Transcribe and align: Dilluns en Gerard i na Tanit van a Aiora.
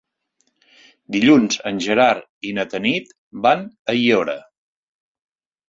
Dilluns 1.15 1.59
en 1.73 1.81
Gerard 1.87 2.49
i 2.51 2.55
na 2.61 2.67
Tanit 2.73 3.15
van 3.47 3.65
a 3.67 3.95
Aiora. 3.97 4.39